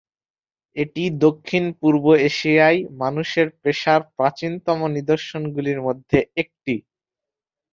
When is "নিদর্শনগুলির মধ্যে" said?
4.95-6.19